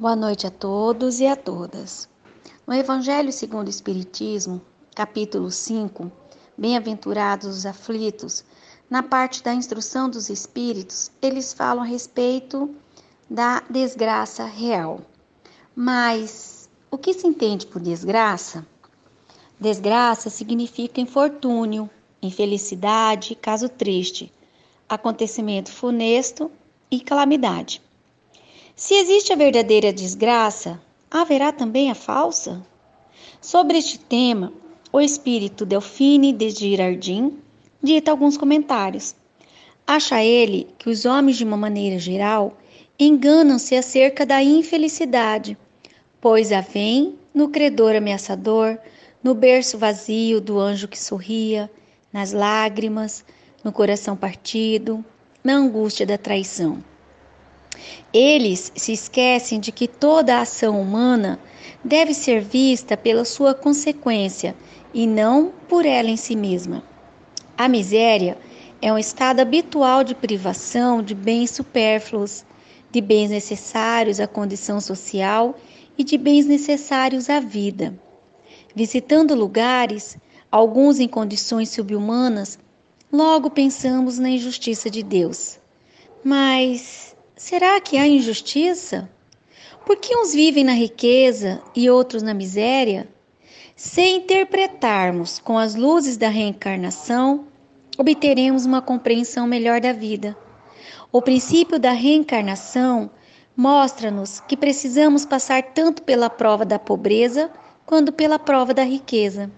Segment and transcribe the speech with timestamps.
[0.00, 2.08] Boa noite a todos e a todas.
[2.66, 4.62] No Evangelho segundo o Espiritismo,
[4.94, 6.10] capítulo 5,
[6.56, 8.42] Bem-aventurados os aflitos,
[8.88, 12.74] na parte da instrução dos espíritos, eles falam a respeito
[13.28, 15.02] da desgraça real.
[15.76, 18.66] Mas o que se entende por desgraça?
[19.60, 21.90] Desgraça significa infortúnio,
[22.22, 24.32] infelicidade, caso triste,
[24.88, 26.50] acontecimento funesto
[26.90, 27.82] e calamidade.
[28.80, 30.80] Se existe a verdadeira desgraça,
[31.10, 32.62] haverá também a falsa?
[33.38, 34.54] Sobre este tema,
[34.90, 37.36] o espírito Delfine de Girardin
[37.82, 39.14] dita alguns comentários.
[39.86, 42.56] Acha ele que os homens, de uma maneira geral,
[42.98, 45.58] enganam-se acerca da infelicidade,
[46.18, 48.78] pois a vem no credor ameaçador,
[49.22, 51.70] no berço vazio do anjo que sorria,
[52.10, 53.26] nas lágrimas,
[53.62, 55.04] no coração partido,
[55.44, 56.82] na angústia da traição.
[58.12, 61.38] Eles se esquecem de que toda a ação humana
[61.84, 64.54] deve ser vista pela sua consequência
[64.92, 66.82] e não por ela em si mesma.
[67.56, 68.38] A miséria
[68.82, 72.44] é um estado habitual de privação de bens supérfluos,
[72.90, 75.56] de bens necessários à condição social
[75.96, 77.94] e de bens necessários à vida.
[78.74, 80.16] Visitando lugares,
[80.50, 82.58] alguns em condições subhumanas,
[83.12, 85.58] logo pensamos na injustiça de Deus.
[86.24, 89.08] Mas Será que há injustiça?
[89.86, 93.08] Por que uns vivem na riqueza e outros na miséria?
[93.74, 97.46] Se interpretarmos com as luzes da reencarnação,
[97.96, 100.36] obteremos uma compreensão melhor da vida.
[101.10, 103.10] O princípio da reencarnação
[103.56, 107.50] mostra-nos que precisamos passar tanto pela prova da pobreza
[107.86, 109.50] quanto pela prova da riqueza.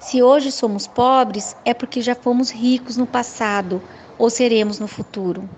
[0.00, 3.80] Se hoje somos pobres, é porque já fomos ricos no passado
[4.18, 5.48] ou seremos no futuro.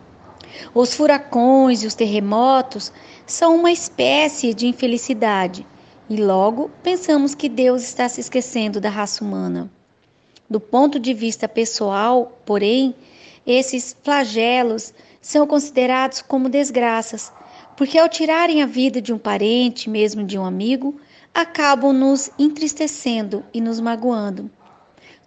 [0.75, 2.93] Os furacões e os terremotos
[3.27, 5.67] são uma espécie de infelicidade
[6.09, 9.71] e logo pensamos que Deus está se esquecendo da raça humana.
[10.49, 12.95] Do ponto de vista pessoal, porém,
[13.47, 17.33] esses flagelos são considerados como desgraças,
[17.77, 21.01] porque ao tirarem a vida de um parente, mesmo de um amigo,
[21.35, 24.51] acabam nos entristecendo e nos magoando.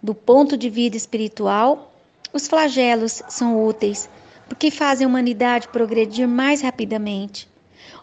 [0.00, 1.92] Do ponto de vista espiritual,
[2.32, 4.08] os flagelos são úteis,
[4.48, 7.48] porque fazem a humanidade progredir mais rapidamente.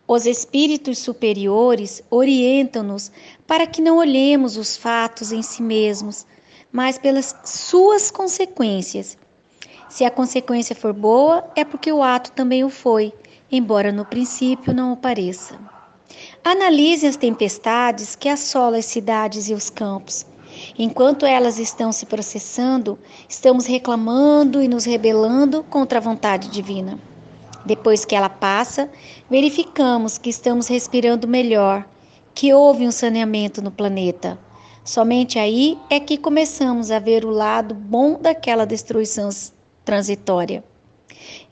[0.08, 3.12] Os espíritos superiores orientam-nos
[3.48, 6.26] para que não olhemos os fatos em si mesmos,
[6.72, 9.18] mas pelas suas consequências.
[9.90, 13.14] Se a consequência for boa, é porque o ato também o foi,
[13.52, 15.60] embora no princípio não o pareça.
[16.44, 20.26] Analise as tempestades que assolam as cidades e os campos.
[20.78, 27.00] Enquanto elas estão se processando, estamos reclamando e nos rebelando contra a vontade divina.
[27.66, 28.90] Depois que ela passa,
[29.30, 31.86] verificamos que estamos respirando melhor,
[32.34, 34.38] que houve um saneamento no planeta.
[34.84, 39.30] Somente aí é que começamos a ver o lado bom daquela destruição
[39.84, 40.64] transitória.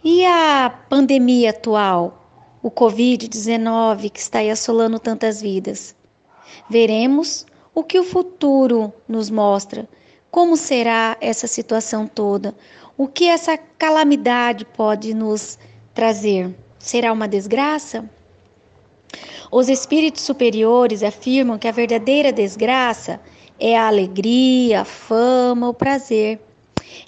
[0.03, 2.21] E a pandemia atual,
[2.61, 5.95] o Covid-19 que está aí assolando tantas vidas?
[6.69, 7.45] Veremos
[7.75, 9.89] o que o futuro nos mostra?
[10.29, 12.53] Como será essa situação toda?
[12.95, 15.57] O que essa calamidade pode nos
[15.93, 16.55] trazer?
[16.77, 18.07] Será uma desgraça?
[19.51, 23.19] Os espíritos superiores afirmam que a verdadeira desgraça
[23.59, 26.39] é a alegria, a fama, o prazer.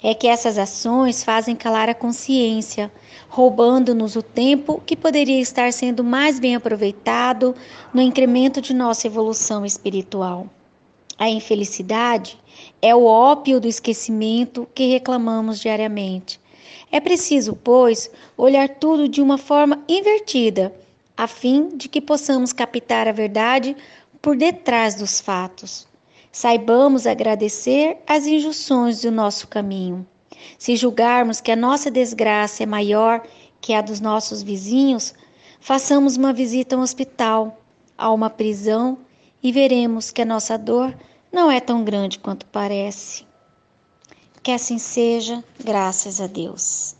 [0.02, 2.90] É que essas ações fazem calar a consciência,
[3.28, 7.54] roubando-nos o tempo que poderia estar sendo mais bem aproveitado
[7.94, 10.48] no incremento de nossa evolução espiritual.
[11.18, 12.38] A infelicidade
[12.82, 16.38] é o ópio do esquecimento que reclamamos diariamente.
[16.92, 20.74] É preciso, pois, olhar tudo de uma forma invertida,
[21.16, 23.74] a fim de que possamos captar a verdade
[24.20, 25.88] por detrás dos fatos.
[26.30, 30.06] Saibamos agradecer as injunções do nosso caminho.
[30.58, 33.26] Se julgarmos que a nossa desgraça é maior
[33.58, 35.14] que a dos nossos vizinhos,
[35.60, 37.58] façamos uma visita a um hospital,
[37.96, 38.98] a uma prisão
[39.46, 40.92] e veremos que a nossa dor
[41.32, 43.24] não é tão grande quanto parece.
[44.42, 46.95] Que assim seja, graças a Deus.